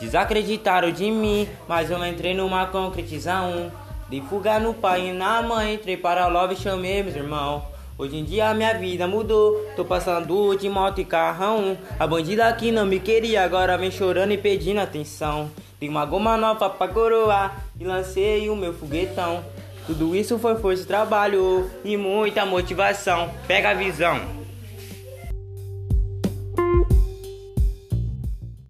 [0.00, 3.72] Desacreditaram de mim, mas eu entrei numa concretização.
[4.08, 7.62] De fuga no pai e na mãe, entrei para a love e chamei meus irmão.
[7.98, 11.76] Hoje em dia minha vida mudou, tô passando de moto e carrão.
[11.98, 15.50] A bandida que não me queria agora vem chorando e pedindo atenção.
[15.80, 19.44] Tem uma goma nova pra coroar e lancei o meu foguetão.
[19.84, 23.30] Tudo isso foi força de trabalho e muita motivação.
[23.48, 24.37] Pega a visão.